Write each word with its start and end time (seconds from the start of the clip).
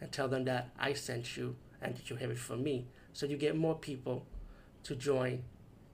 and 0.00 0.10
tell 0.12 0.28
them 0.28 0.44
that 0.44 0.70
I 0.78 0.92
sent 0.92 1.36
you 1.36 1.56
and 1.80 1.96
that 1.96 2.10
you 2.10 2.16
have 2.16 2.30
it 2.30 2.38
from 2.38 2.62
me. 2.62 2.86
So 3.12 3.26
you 3.26 3.36
get 3.36 3.56
more 3.56 3.74
people 3.74 4.26
to 4.84 4.94
join 4.94 5.44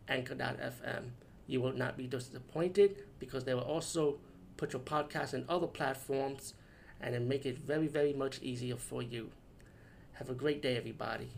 Anchor.fm. 0.09 1.11
You 1.47 1.61
will 1.61 1.73
not 1.73 1.97
be 1.97 2.07
disappointed 2.07 2.97
because 3.19 3.45
they 3.45 3.55
will 3.55 3.63
also 3.63 4.19
put 4.57 4.73
your 4.73 4.83
podcast 4.83 5.35
in 5.35 5.45
other 5.49 5.67
platforms 5.67 6.55
and 7.01 7.15
then 7.15 7.29
make 7.29 7.47
it 7.47 7.59
very, 7.59 7.87
very 7.89 8.13
much 8.13 8.41
easier 8.43 8.77
for 8.77 9.03
you. 9.03 9.31
Have 10.15 10.29
a 10.29 10.35
great 10.35 10.61
day, 10.61 10.77
everybody. 10.77 11.31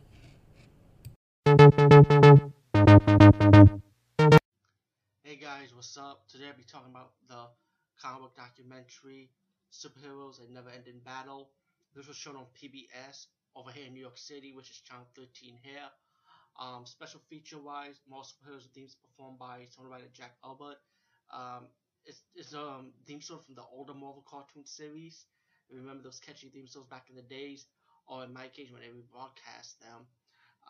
Hey 5.22 5.36
guys, 5.36 5.74
what's 5.74 5.96
up? 5.96 6.26
Today 6.28 6.46
I'll 6.48 6.56
be 6.56 6.64
talking 6.64 6.90
about 6.90 7.12
the 7.28 7.46
comic 8.00 8.22
book 8.22 8.36
documentary 8.36 9.30
Superheroes 9.72 10.40
A 10.46 10.52
Never 10.52 10.70
Ending 10.70 11.00
Battle. 11.04 11.50
This 11.94 12.08
was 12.08 12.16
shown 12.16 12.36
on 12.36 12.46
PBS 12.56 13.26
over 13.54 13.70
here 13.70 13.86
in 13.86 13.92
New 13.92 14.00
York 14.00 14.16
City, 14.16 14.54
which 14.54 14.70
is 14.70 14.80
channel 14.80 15.06
13 15.14 15.58
here. 15.62 15.88
Um, 16.58 16.86
special 16.86 17.20
feature 17.28 17.58
wise, 17.58 18.00
more 18.08 18.22
superheroes 18.22 18.64
themes 18.74 18.96
performed 18.96 19.38
by 19.38 19.68
songwriter 19.68 20.10
Jack 20.12 20.32
Urbont. 20.44 20.78
Um, 21.32 21.68
it's, 22.06 22.22
it's 22.34 22.54
um, 22.54 22.92
theme 23.06 23.20
song 23.20 23.40
from 23.44 23.56
the 23.56 23.64
older 23.72 23.92
Marvel 23.92 24.24
cartoon 24.26 24.64
series. 24.64 25.26
Remember 25.70 26.02
those 26.02 26.18
catchy 26.18 26.48
theme 26.48 26.66
songs 26.66 26.86
back 26.86 27.08
in 27.10 27.16
the 27.16 27.28
days, 27.28 27.66
or 28.08 28.24
in 28.24 28.32
my 28.32 28.48
case 28.48 28.72
when 28.72 28.80
they 28.80 28.88
rebroadcast 28.88 29.78
them. 29.80 30.08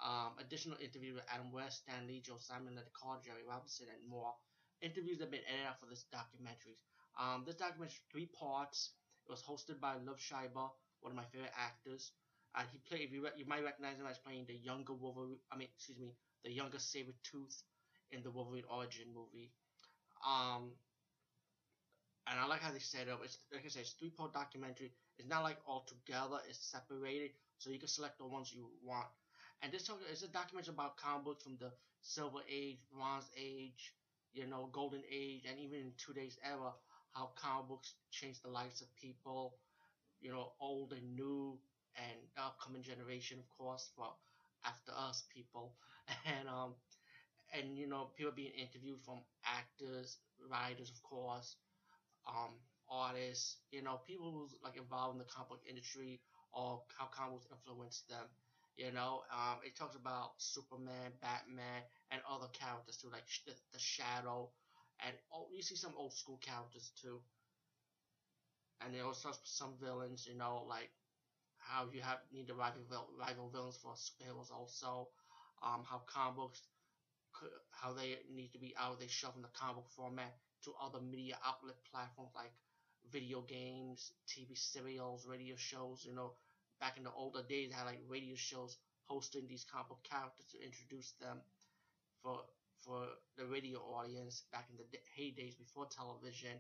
Um, 0.03 0.35
additional 0.41 0.77
interviews 0.83 1.15
with 1.15 1.31
Adam 1.33 1.53
West, 1.53 1.83
Stan 1.87 2.07
Lee, 2.09 2.23
Joe 2.25 2.39
Simon, 2.39 2.75
Ned 2.75 2.91
Carr, 2.99 3.19
Jerry 3.25 3.47
Robinson, 3.49 3.87
and 3.95 4.11
more. 4.11 4.35
Interviews 4.81 5.21
have 5.21 5.31
been 5.31 5.47
edited 5.47 5.67
out 5.71 5.79
for 5.79 5.87
this 5.87 6.07
documentary. 6.11 6.79
Um, 7.15 7.45
this 7.47 7.57
documentary 7.57 8.03
three 8.11 8.27
parts. 8.27 8.91
It 9.27 9.31
was 9.31 9.43
hosted 9.43 9.79
by 9.79 9.95
Liev 10.03 10.19
Schreiber, 10.19 10.67
one 11.03 11.13
of 11.13 11.17
my 11.17 11.25
favorite 11.33 11.53
actors. 11.57 12.13
And 12.57 12.69
he 12.73 12.79
played. 12.89 13.11
You, 13.13 13.29
you 13.37 13.47
might 13.47 13.65
recognize 13.65 13.99
him 13.99 14.07
as 14.11 14.19
playing 14.19 14.47
the 14.47 14.55
younger 14.55 14.95
Wolverine. 14.95 15.39
I 15.53 15.57
mean, 15.57 15.69
excuse 15.75 15.99
me, 15.99 16.15
the 16.45 16.53
younger 16.53 16.79
Sabretooth 16.79 17.63
in 18.11 18.23
the 18.23 18.31
Wolverine 18.31 18.65
origin 18.71 19.09
movie. 19.15 19.53
Um, 20.27 20.73
and 22.29 22.39
I 22.39 22.47
like 22.47 22.61
how 22.61 22.73
they 22.73 22.79
set 22.79 23.09
it 23.09 23.11
up. 23.11 23.21
It's 23.25 23.39
like 23.53 23.65
I 23.65 23.69
said, 23.69 23.83
it's 23.83 23.93
three 23.93 24.11
part 24.11 24.33
documentary. 24.33 24.93
It's 25.19 25.29
not 25.29 25.43
like 25.43 25.59
all 25.67 25.87
together. 25.89 26.39
It's 26.49 26.59
separated, 26.71 27.33
so 27.59 27.71
you 27.71 27.79
can 27.79 27.89
select 27.89 28.19
the 28.19 28.27
ones 28.27 28.53
you 28.53 28.69
want. 28.85 29.09
And 29.63 29.73
this 29.73 29.91
is 30.11 30.23
a 30.23 30.29
documentary 30.29 30.75
about 30.75 30.97
comic 30.97 31.25
books 31.25 31.43
from 31.45 31.57
the 31.59 31.73
Silver 32.01 32.41
Age, 32.51 32.79
Bronze 32.93 33.31
Age, 33.37 33.95
you 34.33 34.47
know, 34.47 34.69
Golden 34.73 35.03
Age, 35.11 35.45
and 35.49 35.59
even 35.59 35.79
in 35.81 35.93
today's 35.99 36.39
era, 36.45 36.73
how 37.13 37.31
comic 37.37 37.69
books 37.69 37.95
changed 38.11 38.43
the 38.43 38.49
lives 38.51 38.83
of 38.83 38.89
people, 38.97 39.55
you 40.23 40.33
know, 40.33 40.53
old 40.61 40.93
and 40.93 41.17
new, 41.17 41.59
and 41.97 42.19
the 42.37 42.43
upcoming 42.43 42.83
generation, 42.83 43.39
of 43.39 43.49
course, 43.59 43.91
for 43.97 44.15
after 44.67 44.93
us 44.97 45.25
people, 45.35 45.75
and 46.27 46.49
um, 46.49 46.75
and 47.53 47.77
you 47.79 47.87
know, 47.87 48.11
people 48.17 48.33
being 48.33 48.53
interviewed 48.57 49.01
from 49.05 49.21
actors, 49.47 50.19
writers, 50.51 50.91
of 50.91 51.03
course, 51.03 51.57
um, 52.29 52.53
artists, 52.91 53.57
you 53.71 53.83
know, 53.83 54.01
people 54.07 54.33
who's 54.33 54.55
like 54.63 54.77
involved 54.77 55.15
in 55.15 55.19
the 55.19 55.25
comic 55.25 55.61
industry 55.69 56.21
or 56.53 56.81
how 56.99 57.07
comics 57.07 57.47
influenced 57.51 58.09
them. 58.09 58.27
You 58.77 58.91
know, 58.93 59.23
um, 59.33 59.59
it 59.65 59.77
talks 59.77 59.97
about 59.97 60.33
Superman, 60.39 61.13
Batman, 61.21 61.83
and 62.11 62.23
other 62.29 62.49
characters 62.53 62.97
too, 62.97 63.11
like 63.13 63.25
the, 63.47 63.53
the 63.73 63.79
Shadow, 63.79 64.49
and 65.05 65.15
oh, 65.33 65.47
you 65.55 65.63
see 65.63 65.77
some 65.77 65.93
old 65.97 66.15
school 66.15 66.39
characters 66.43 66.91
too. 67.01 67.21
And 68.85 68.95
there 68.95 69.05
also 69.07 69.33
some 69.45 69.75
villains, 69.81 70.27
you 70.27 70.37
know, 70.37 70.65
like 70.69 70.91
how 71.59 71.87
you 71.93 72.01
have 72.03 72.19
need 72.33 72.49
the 72.49 72.55
rival 72.55 72.83
rival 73.19 73.51
villains 73.51 73.79
for 73.83 73.95
superheroes 73.95 74.51
also. 74.53 75.09
Um, 75.63 75.85
how 75.89 76.03
comic 76.07 76.37
books, 76.37 76.63
how 77.71 77.93
they 77.93 78.19
need 78.35 78.53
to 78.53 78.59
be 78.59 78.75
out, 78.79 79.01
they 79.01 79.07
shove 79.09 79.37
in 79.37 79.43
the 79.43 79.49
comic 79.55 79.85
format 79.97 80.35
to 80.65 80.73
other 80.81 81.01
media 81.01 81.37
outlet 81.45 81.77
platforms 81.91 82.31
like 82.35 82.53
video 83.11 83.43
games, 83.43 84.13
TV 84.29 84.55
serials, 84.55 85.27
radio 85.27 85.55
shows, 85.57 86.05
you 86.05 86.13
know, 86.15 86.33
back 86.81 86.97
in 86.97 87.05
the 87.05 87.11
older 87.13 87.43
days, 87.49 87.71
they 87.71 87.75
had 87.77 87.87
like 87.87 88.01
radio 88.09 88.35
shows 88.37 88.77
hosting 89.07 89.47
these 89.49 89.65
comic 89.71 89.99
characters 90.09 90.47
to 90.53 90.63
introduce 90.65 91.13
them 91.21 91.39
for 92.23 92.43
for 92.85 93.07
the 93.37 93.47
radio 93.47 93.79
audience 93.81 94.43
back 94.53 94.67
in 94.71 94.77
the 94.77 94.85
heydays 95.19 95.57
before 95.59 95.87
television. 95.87 96.59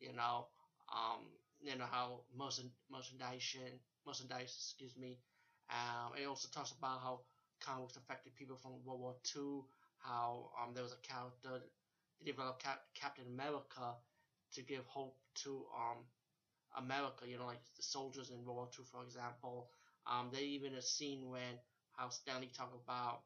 You 0.00 0.12
know, 0.14 0.46
um, 0.92 1.24
you 1.62 1.76
know 1.76 1.86
how 1.90 2.20
merchandise, 2.36 3.56
merchandise, 4.06 4.54
excuse 4.58 4.96
me. 4.96 5.18
Um, 5.70 6.12
it 6.20 6.26
also 6.26 6.48
talks 6.52 6.72
about 6.72 7.00
how 7.00 7.20
comics 7.60 7.96
affected 7.96 8.34
people 8.34 8.56
from 8.56 8.72
World 8.84 9.00
War 9.00 9.14
II. 9.22 9.64
How 9.98 10.50
um, 10.60 10.72
there 10.74 10.82
was 10.82 10.92
a 10.92 11.06
character 11.06 11.60
they 12.20 12.26
developed 12.32 12.62
Cap- 12.62 12.82
Captain 12.94 13.26
America 13.26 13.94
to 14.54 14.62
give 14.62 14.84
hope 14.86 15.14
to 15.44 15.64
um 15.76 15.98
America, 16.76 17.26
you 17.26 17.36
know, 17.38 17.46
like 17.46 17.60
the 17.76 17.82
soldiers 17.82 18.30
in 18.30 18.44
World 18.44 18.56
War 18.56 18.68
II, 18.70 18.84
for 18.90 19.02
example. 19.02 19.66
Um, 20.06 20.30
they 20.32 20.42
even 20.42 20.74
a 20.74 20.82
scene 20.82 21.28
when 21.28 21.58
how 21.92 22.08
Stan 22.08 22.40
Lee 22.40 22.50
talked 22.56 22.74
about 22.74 23.20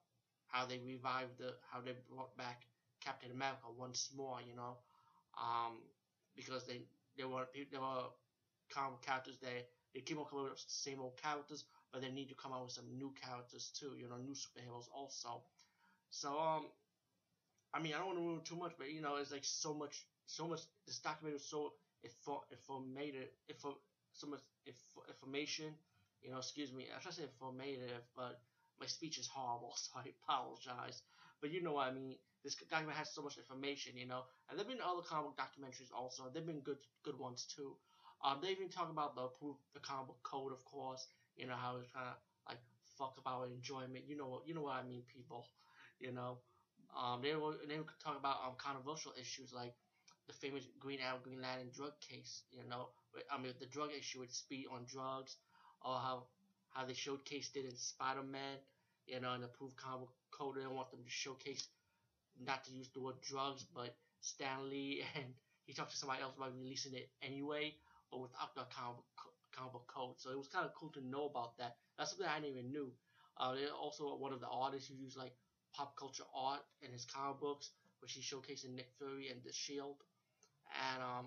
how 0.46 0.64
they 0.64 0.78
revived 0.78 1.38
the, 1.38 1.54
how 1.70 1.80
they 1.80 1.92
brought 2.08 2.34
back 2.36 2.62
Captain 3.00 3.30
America 3.30 3.66
once 3.76 4.08
more, 4.14 4.38
you 4.46 4.54
know, 4.54 4.76
um, 5.38 5.78
because 6.36 6.64
they 6.64 6.80
there 7.16 7.28
were 7.28 7.46
there 7.70 7.80
were 7.80 8.06
comic 8.72 9.02
characters 9.02 9.38
that 9.42 9.66
they 9.94 10.00
keep 10.00 10.18
on 10.18 10.24
coming 10.26 10.46
up 10.46 10.52
with 10.52 10.60
the 10.60 10.70
same 10.72 11.00
old 11.00 11.16
characters, 11.20 11.64
but 11.92 12.02
they 12.02 12.10
need 12.10 12.28
to 12.28 12.34
come 12.34 12.52
out 12.52 12.64
with 12.64 12.72
some 12.72 12.86
new 12.96 13.12
characters 13.20 13.70
too, 13.78 13.94
you 13.96 14.08
know, 14.08 14.16
new 14.16 14.34
superheroes 14.34 14.86
also. 14.92 15.42
So 16.10 16.38
um, 16.38 16.66
I 17.74 17.80
mean, 17.80 17.92
I 17.94 17.98
don't 17.98 18.06
want 18.06 18.18
to 18.18 18.24
ruin 18.24 18.40
too 18.44 18.56
much, 18.56 18.72
but 18.78 18.90
you 18.90 19.00
know, 19.00 19.16
it's 19.16 19.32
like 19.32 19.44
so 19.44 19.74
much, 19.74 20.04
so 20.26 20.46
much. 20.46 20.60
This 20.86 20.98
documentary 20.98 21.34
was 21.34 21.44
so 21.48 21.72
informative, 22.42 23.28
info, 23.48 23.76
so 24.12 24.26
much 24.28 24.40
information. 25.08 25.74
You 26.22 26.30
know, 26.30 26.38
excuse 26.38 26.72
me, 26.72 26.86
I 26.94 26.98
try 27.00 27.10
to 27.10 27.16
say 27.16 27.22
informative, 27.24 28.02
but 28.16 28.38
my 28.80 28.86
speech 28.86 29.18
is 29.18 29.26
horrible, 29.26 29.72
so 29.76 29.90
I 29.96 30.04
apologize. 30.22 31.02
But 31.40 31.50
you 31.50 31.60
know 31.62 31.72
what 31.72 31.88
I 31.88 31.90
mean. 31.90 32.16
This 32.44 32.54
document 32.70 32.96
has 32.98 33.08
so 33.10 33.22
much 33.22 33.38
information, 33.38 33.96
you 33.96 34.06
know, 34.06 34.22
and 34.48 34.58
there've 34.58 34.68
been 34.68 34.80
other 34.84 35.00
comic 35.00 35.32
documentaries 35.34 35.90
also. 35.96 36.28
They've 36.32 36.44
been 36.44 36.60
good, 36.60 36.76
good 37.02 37.18
ones 37.18 37.46
too. 37.56 37.74
Um, 38.24 38.38
they 38.42 38.50
even 38.50 38.68
talk 38.68 38.90
about 38.90 39.14
the 39.14 39.28
the 39.74 39.80
comic 39.80 40.06
book 40.08 40.22
code, 40.22 40.52
of 40.52 40.64
course. 40.64 41.06
You 41.36 41.46
know 41.46 41.56
how 41.56 41.76
it's 41.76 41.90
kind 41.92 42.08
of 42.08 42.16
like 42.48 42.58
fuck 42.98 43.14
about 43.18 43.48
enjoyment. 43.50 44.04
You 44.08 44.16
know 44.16 44.28
what, 44.28 44.46
you 44.46 44.54
know 44.54 44.62
what 44.62 44.74
I 44.76 44.82
mean, 44.82 45.02
people. 45.12 45.46
You 46.00 46.12
know, 46.12 46.38
um, 46.96 47.20
they 47.22 47.34
will 47.36 47.56
they 47.68 47.76
talk 48.02 48.16
about 48.18 48.38
um 48.46 48.54
controversial 48.58 49.12
issues 49.20 49.52
like 49.52 49.74
the 50.26 50.32
famous 50.32 50.64
Green 50.78 51.00
Arrow 51.00 51.18
Green 51.22 51.40
Lantern 51.42 51.70
drug 51.74 51.92
case. 52.00 52.42
You 52.50 52.64
know, 52.68 52.88
I 53.30 53.38
mean 53.38 53.52
the 53.60 53.66
drug 53.66 53.90
issue 53.96 54.20
with 54.20 54.32
Speed 54.32 54.66
on 54.72 54.84
drugs, 54.86 55.36
or 55.82 55.98
how 55.98 56.24
how 56.70 56.84
they 56.84 56.94
showcased 56.94 57.56
it 57.56 57.66
in 57.66 57.76
Spider 57.76 58.22
Man. 58.22 58.58
You 59.06 59.20
know, 59.20 59.34
in 59.34 59.42
the 59.42 59.48
proof 59.48 59.76
comic 59.76 60.08
code, 60.30 60.56
they 60.56 60.62
don't 60.62 60.74
want 60.74 60.90
them 60.90 61.04
to 61.04 61.10
showcase 61.10 61.68
not 62.40 62.64
to 62.64 62.72
use 62.72 62.88
the 62.94 63.00
word 63.00 63.20
drugs, 63.20 63.64
but 63.74 63.94
Stan 64.20 64.68
Lee 64.68 65.04
and 65.14 65.34
he 65.66 65.72
talked 65.72 65.90
to 65.90 65.96
somebody 65.96 66.22
else 66.22 66.34
about 66.36 66.54
releasing 66.54 66.94
it 66.94 67.08
anyway, 67.22 67.74
but 68.14 68.22
without 68.22 68.54
the 68.54 68.62
comic 68.70 69.02
comic 69.54 69.86
code. 69.90 70.14
So 70.18 70.30
it 70.30 70.38
was 70.38 70.48
kind 70.48 70.66
of 70.66 70.74
cool 70.74 70.90
to 70.94 71.02
know 71.06 71.26
about 71.26 71.58
that. 71.58 71.74
That's 71.98 72.10
something 72.10 72.26
I 72.28 72.40
didn't 72.40 72.58
even 72.58 72.72
knew. 72.72 72.92
Uh, 73.38 73.54
also 73.78 74.16
one 74.16 74.32
of 74.32 74.40
the 74.40 74.48
artists 74.48 74.88
who 74.88 74.94
used 74.94 75.16
like 75.18 75.34
pop 75.74 75.96
culture 75.98 76.24
art 76.34 76.62
in 76.82 76.92
his 76.92 77.04
comic 77.04 77.40
books, 77.40 77.70
which 78.00 78.12
he 78.14 78.22
showcased 78.22 78.64
in 78.64 78.76
Nick 78.76 78.90
Fury 78.98 79.30
and 79.30 79.42
The 79.44 79.52
Shield. 79.52 79.96
And 80.94 81.02
um, 81.02 81.26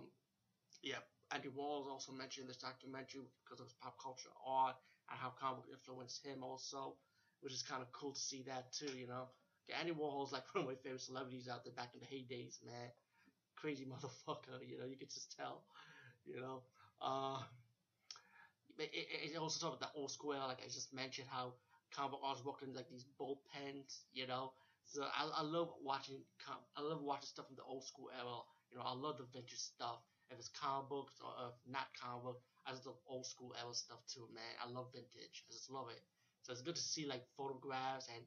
yeah, 0.83 1.01
Andy 1.31 1.49
Warhol 1.49 1.87
also 1.89 2.13
mentioned 2.13 2.43
in 2.45 2.47
this 2.49 2.57
documentary 2.57 3.21
because 3.43 3.61
of 3.61 3.67
his 3.67 3.75
pop 3.81 3.95
culture 4.01 4.29
art 4.45 4.75
and 5.09 5.19
how 5.19 5.33
comic 5.39 5.65
influenced 5.71 6.25
him 6.25 6.43
also, 6.43 6.95
which 7.41 7.53
is 7.53 7.63
kind 7.63 7.83
of 7.83 7.91
cool 7.93 8.13
to 8.13 8.19
see 8.21 8.43
that 8.47 8.71
too, 8.73 8.91
you 8.97 9.07
know. 9.07 9.29
Andy 9.77 9.93
Warhol's 9.93 10.33
like 10.33 10.43
one 10.53 10.63
of 10.65 10.69
my 10.69 10.75
favorite 10.83 11.01
celebrities 11.01 11.49
out 11.49 11.63
there 11.65 11.73
back 11.73 11.91
in 11.95 12.01
the 12.01 12.07
heydays, 12.07 12.63
man. 12.65 12.91
Crazy 13.57 13.85
motherfucker, 13.91 14.59
you 14.67 14.79
know, 14.79 14.85
you 14.85 14.97
could 14.97 15.11
just 15.13 15.35
tell, 15.37 15.63
you 16.25 16.41
know. 16.41 16.63
Uh, 17.01 17.39
it, 18.77 19.33
it, 19.33 19.37
also 19.37 19.59
talks 19.59 19.77
about 19.77 19.91
the 19.93 19.99
old 19.99 20.11
school 20.11 20.33
era, 20.33 20.45
like 20.47 20.61
I 20.63 20.67
just 20.69 20.93
mentioned, 20.93 21.27
how 21.29 21.53
comic 21.93 22.11
book 22.11 22.21
artists 22.23 22.45
working 22.45 22.73
like 22.73 22.89
these 22.89 23.05
bullpens, 23.19 24.03
you 24.13 24.27
know. 24.27 24.51
So 24.85 25.03
I, 25.03 25.27
I 25.35 25.41
love 25.43 25.69
watching 25.83 26.21
I 26.77 26.81
love 26.81 27.01
watching 27.01 27.27
stuff 27.27 27.47
from 27.47 27.57
the 27.57 27.63
old 27.67 27.83
school 27.83 28.09
era. 28.15 28.39
You 28.71 28.77
know, 28.77 28.85
I 28.85 28.93
love 28.93 29.17
the 29.17 29.25
vintage 29.33 29.59
stuff. 29.59 29.99
If 30.29 30.37
it's 30.39 30.49
comic 30.49 30.89
books 30.89 31.15
or 31.23 31.31
if 31.49 31.55
not 31.67 31.87
comic 31.99 32.23
book, 32.23 32.39
I 32.65 32.71
just 32.71 32.85
love 32.85 32.99
old 33.07 33.25
school 33.25 33.53
era 33.59 33.73
stuff 33.73 33.99
too, 34.07 34.27
man. 34.33 34.53
I 34.63 34.69
love 34.69 34.87
vintage. 34.93 35.43
I 35.49 35.51
just 35.51 35.71
love 35.71 35.87
it. 35.91 36.01
So 36.43 36.51
it's 36.53 36.61
good 36.61 36.75
to 36.75 36.81
see 36.81 37.05
like 37.05 37.23
photographs 37.35 38.07
and 38.13 38.23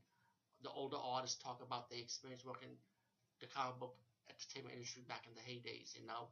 the 0.63 0.71
older 0.71 0.97
artists 1.01 1.41
talk 1.43 1.61
about 1.63 1.89
their 1.91 2.01
experience 2.01 2.45
working 2.45 2.77
the 3.41 3.47
comic 3.47 3.79
book 3.79 3.95
entertainment 4.31 4.75
industry 4.77 5.03
back 5.09 5.27
in 5.27 5.35
the 5.35 5.41
heydays. 5.45 5.95
You 5.97 6.07
know, 6.07 6.29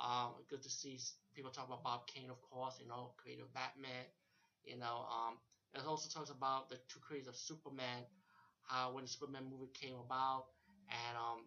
um, 0.00 0.34
good 0.48 0.62
to 0.62 0.70
see 0.70 0.98
people 1.34 1.50
talk 1.50 1.66
about 1.66 1.82
Bob 1.82 2.06
Kane, 2.06 2.30
of 2.30 2.40
course. 2.40 2.76
You 2.78 2.86
know, 2.86 3.12
creator 3.16 3.42
of 3.42 3.52
Batman. 3.52 4.06
You 4.64 4.76
know, 4.76 5.06
um, 5.10 5.38
it 5.74 5.86
also 5.86 6.08
talks 6.08 6.30
about 6.30 6.68
the 6.68 6.78
two 6.88 6.98
creators 7.00 7.28
of 7.28 7.36
Superman, 7.36 8.04
how 8.62 8.90
when 8.90 9.04
the 9.04 9.08
Superman 9.08 9.44
movie 9.48 9.70
came 9.74 9.96
about, 9.96 10.44
and 10.88 11.16
um, 11.16 11.46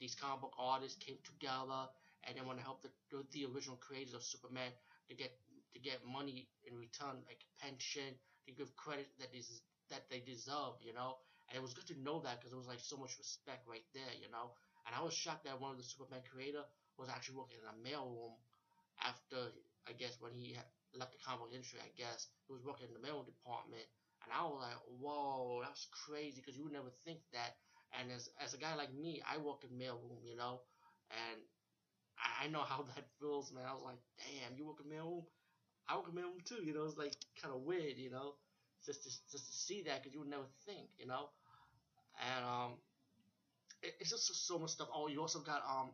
these 0.00 0.14
comic 0.14 0.40
book 0.40 0.52
artists 0.58 0.96
came 0.98 1.16
together 1.24 1.86
and 2.24 2.36
they 2.36 2.42
want 2.42 2.58
to 2.58 2.64
help 2.64 2.82
the, 2.82 2.90
the 3.32 3.44
original 3.46 3.76
creators 3.76 4.14
of 4.14 4.22
Superman 4.22 4.70
to 5.08 5.14
get 5.14 5.30
to 5.72 5.78
get 5.78 5.98
money 6.04 6.46
in 6.64 6.74
return, 6.76 7.16
like 7.26 7.38
pension, 7.60 8.14
to 8.46 8.52
give 8.52 8.74
credit 8.76 9.06
that 9.18 9.28
is 9.32 9.60
that 9.90 10.02
they 10.10 10.20
deserve, 10.20 10.74
you 10.80 10.92
know. 10.92 11.14
And 11.48 11.56
it 11.56 11.62
was 11.62 11.72
good 11.74 11.86
to 11.86 12.00
know 12.00 12.20
that 12.20 12.38
because 12.40 12.52
it 12.52 12.56
was 12.56 12.66
like 12.66 12.80
so 12.80 12.96
much 12.96 13.14
respect 13.18 13.62
right 13.66 13.84
there, 13.94 14.12
you 14.20 14.28
know. 14.30 14.50
And 14.86 14.94
I 14.94 15.02
was 15.02 15.14
shocked 15.14 15.44
that 15.44 15.60
one 15.60 15.72
of 15.72 15.78
the 15.78 15.84
Superman 15.84 16.22
creator 16.30 16.64
was 16.98 17.08
actually 17.10 17.36
working 17.36 17.58
in 17.60 17.68
a 17.68 17.76
mailroom 17.84 18.34
after, 19.02 19.52
I 19.88 19.92
guess, 19.92 20.16
when 20.20 20.32
he 20.32 20.56
left 20.94 21.12
the 21.12 21.18
comic 21.24 21.52
industry. 21.52 21.80
I 21.82 21.92
guess 21.96 22.28
he 22.46 22.52
was 22.52 22.64
working 22.64 22.88
in 22.88 22.94
the 22.94 23.00
mail 23.04 23.22
department, 23.22 23.84
and 24.22 24.32
I 24.32 24.42
was 24.44 24.60
like, 24.62 24.80
whoa, 25.00 25.60
that's 25.62 25.86
crazy 25.92 26.40
because 26.40 26.56
you 26.56 26.64
would 26.64 26.72
never 26.72 26.92
think 27.04 27.20
that. 27.32 27.56
And 27.98 28.10
as 28.10 28.28
as 28.40 28.54
a 28.54 28.58
guy 28.58 28.74
like 28.74 28.92
me, 28.94 29.22
I 29.26 29.38
work 29.38 29.62
in 29.64 29.70
mailroom, 29.78 30.24
you 30.24 30.36
know, 30.36 30.60
and 31.10 31.40
I, 32.18 32.48
know 32.48 32.62
how 32.62 32.82
that 32.94 33.04
feels, 33.20 33.52
man. 33.52 33.64
I 33.68 33.72
was 33.74 33.82
like, 33.84 34.00
damn, 34.18 34.56
you 34.56 34.66
work 34.66 34.80
in 34.84 34.90
mailroom? 34.90 35.24
I 35.88 35.96
work 35.96 36.08
in 36.08 36.14
mailroom 36.14 36.44
too, 36.44 36.62
you 36.64 36.74
know. 36.74 36.84
It's 36.84 36.96
like 36.98 37.16
kind 37.40 37.54
of 37.54 37.62
weird, 37.62 37.98
you 37.98 38.10
know, 38.10 38.34
just 38.84 39.02
to 39.04 39.10
just 39.30 39.46
to 39.48 39.54
see 39.54 39.82
that 39.84 40.02
because 40.02 40.14
you 40.14 40.20
would 40.20 40.30
never 40.30 40.48
think, 40.66 40.90
you 40.98 41.06
know. 41.06 41.30
And 42.20 42.44
um, 42.44 42.72
it's 44.00 44.10
just 44.10 44.46
so 44.46 44.58
much 44.58 44.70
stuff. 44.70 44.88
Oh, 44.94 45.08
you 45.08 45.20
also 45.20 45.40
got 45.40 45.62
um, 45.68 45.90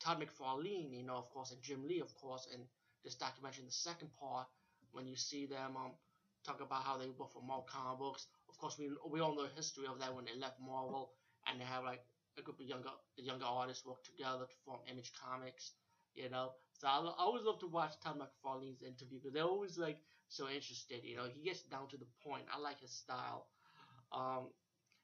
Todd 0.00 0.20
McFarlane, 0.20 0.92
you 0.92 1.04
know, 1.04 1.16
of 1.16 1.28
course, 1.30 1.50
and 1.52 1.62
Jim 1.62 1.86
Lee, 1.86 2.00
of 2.00 2.14
course, 2.14 2.46
and 2.52 2.62
this 3.04 3.14
documentary 3.14 3.62
in 3.62 3.66
the 3.66 3.72
second 3.72 4.10
part 4.18 4.46
when 4.92 5.06
you 5.06 5.16
see 5.16 5.46
them 5.46 5.76
um 5.76 5.92
talk 6.44 6.60
about 6.60 6.82
how 6.84 6.96
they 6.96 7.08
work 7.08 7.32
for 7.32 7.42
Marvel 7.42 7.66
comic 7.70 7.98
books. 7.98 8.26
Of 8.48 8.56
course, 8.58 8.78
we 8.78 8.90
we 9.10 9.20
all 9.20 9.34
know 9.34 9.46
the 9.46 9.54
history 9.54 9.86
of 9.86 9.98
that 10.00 10.14
when 10.14 10.24
they 10.24 10.34
left 10.38 10.60
Marvel 10.60 11.10
and 11.46 11.60
they 11.60 11.64
have 11.64 11.84
like 11.84 12.02
a 12.38 12.42
group 12.42 12.60
of 12.60 12.66
younger 12.66 12.90
younger 13.16 13.44
artists 13.46 13.84
work 13.84 14.02
together 14.04 14.46
to 14.46 14.56
form 14.64 14.80
Image 14.90 15.12
Comics. 15.14 15.72
You 16.14 16.30
know, 16.30 16.52
so 16.72 16.88
I, 16.88 16.98
I 17.00 17.22
always 17.24 17.44
love 17.44 17.58
to 17.60 17.66
watch 17.66 17.92
Todd 18.02 18.18
McFarlane's 18.18 18.82
interview 18.82 19.18
because 19.18 19.34
they're 19.34 19.44
always 19.44 19.76
like 19.78 19.98
so 20.28 20.48
interested. 20.48 21.04
You 21.04 21.16
know, 21.16 21.26
he 21.32 21.42
gets 21.42 21.62
down 21.62 21.88
to 21.88 21.96
the 21.98 22.06
point. 22.24 22.44
I 22.52 22.58
like 22.58 22.80
his 22.80 22.92
style. 22.92 23.46
Um, 24.12 24.48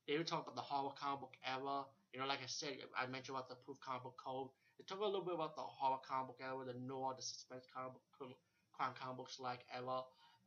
they 0.06 0.16
were 0.19 0.25
talking 0.25 0.44
about 0.46 0.56
the 0.56 0.62
horror 0.62 0.93
comic 0.99 1.20
book 1.20 1.37
era. 1.46 1.84
You 2.12 2.20
know, 2.20 2.26
like 2.26 2.43
I 2.43 2.46
said, 2.46 2.76
I 2.96 3.06
mentioned 3.06 3.37
about 3.37 3.49
the 3.49 3.56
proof 3.56 3.78
comic 3.81 4.02
book 4.02 4.16
code. 4.22 4.49
They 4.78 4.84
talk 4.84 5.00
a 5.00 5.04
little 5.04 5.25
bit 5.25 5.34
about 5.34 5.54
the 5.56 5.62
horror 5.62 5.99
comic 6.06 6.28
book 6.28 6.40
era, 6.43 6.64
the 6.64 6.75
noir, 6.75 7.14
the 7.16 7.22
suspense 7.22 7.64
comic 7.72 7.93
book, 8.19 8.37
crime 8.72 8.93
comic 8.99 9.16
books 9.16 9.38
like 9.38 9.60
era. 9.75 10.00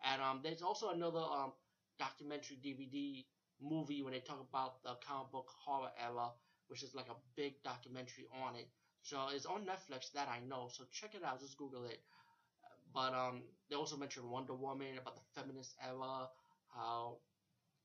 And 0.03 0.21
um, 0.21 0.39
there's 0.43 0.61
also 0.61 0.89
another 0.89 1.19
um, 1.19 1.51
documentary 1.99 2.57
DVD 2.61 3.25
movie 3.61 4.01
when 4.03 4.13
they 4.13 4.19
talk 4.19 4.39
about 4.49 4.81
the 4.83 4.95
comic 5.05 5.31
book 5.31 5.47
horror 5.63 5.89
era 6.01 6.29
which 6.67 6.81
is 6.81 6.95
like 6.95 7.07
a 7.09 7.15
big 7.35 7.53
documentary 7.63 8.25
on 8.43 8.55
it. 8.55 8.67
So 9.03 9.27
it's 9.31 9.45
on 9.45 9.67
Netflix 9.67 10.11
that 10.15 10.27
I 10.27 10.39
know. 10.39 10.67
So 10.71 10.83
check 10.91 11.13
it 11.13 11.23
out. 11.23 11.39
Just 11.39 11.57
Google 11.57 11.85
it. 11.85 11.99
But 12.93 13.13
um, 13.13 13.43
they 13.69 13.75
also 13.75 13.97
mentioned 13.97 14.29
Wonder 14.29 14.53
Woman 14.55 14.97
about 14.97 15.15
the 15.15 15.21
feminist 15.35 15.75
era, 15.83 16.27
how, 16.73 17.17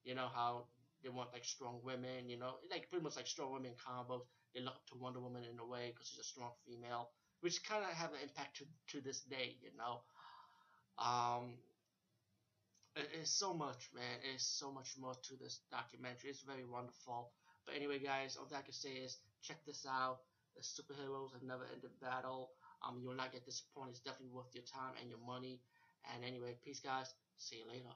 you 0.04 0.14
know, 0.14 0.28
how 0.32 0.66
they 1.02 1.08
want 1.08 1.32
like 1.32 1.44
strong 1.44 1.80
women, 1.82 2.28
you 2.28 2.38
know, 2.38 2.54
like 2.70 2.88
pretty 2.90 3.04
much 3.04 3.16
like 3.16 3.26
strong 3.26 3.52
women 3.52 3.72
comic 3.84 4.08
books. 4.08 4.28
They 4.54 4.60
look 4.60 4.74
up 4.74 4.86
to 4.88 4.98
Wonder 4.98 5.20
Woman 5.20 5.44
in 5.44 5.58
a 5.58 5.66
way 5.66 5.92
because 5.92 6.08
she's 6.08 6.18
a 6.18 6.24
strong 6.24 6.50
female, 6.66 7.10
which 7.40 7.62
kind 7.62 7.84
of 7.84 7.90
have 7.90 8.10
an 8.10 8.20
impact 8.22 8.58
to, 8.58 8.64
to 8.96 9.00
this 9.00 9.20
day, 9.22 9.56
you 9.62 9.70
know. 9.78 10.02
Um, 10.98 11.54
it's 12.96 13.30
so 13.30 13.54
much, 13.54 13.88
man. 13.94 14.18
It's 14.34 14.44
so 14.44 14.72
much 14.72 14.96
more 14.98 15.14
to 15.14 15.36
this 15.36 15.60
documentary. 15.70 16.30
It's 16.30 16.42
very 16.42 16.64
wonderful. 16.66 17.30
But 17.64 17.76
anyway, 17.76 17.98
guys, 18.00 18.36
all 18.36 18.46
that 18.50 18.58
I 18.58 18.62
can 18.62 18.72
say 18.74 18.90
is 18.90 19.18
check 19.42 19.64
this 19.64 19.86
out. 19.88 20.18
The 20.56 20.62
superheroes 20.62 21.32
have 21.32 21.42
never 21.42 21.64
ended 21.72 21.90
battle. 22.02 22.50
Um, 22.82 22.98
you'll 23.00 23.14
not 23.14 23.32
get 23.32 23.44
disappointed. 23.44 23.90
It's 23.92 24.00
definitely 24.00 24.34
worth 24.34 24.52
your 24.52 24.64
time 24.64 24.94
and 25.00 25.08
your 25.08 25.20
money. 25.24 25.60
And 26.12 26.24
anyway, 26.24 26.56
peace, 26.64 26.80
guys. 26.80 27.14
See 27.38 27.56
you 27.56 27.68
later. 27.70 27.94